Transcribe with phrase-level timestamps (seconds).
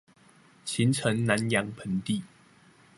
[0.65, 2.23] 形成南陽盆地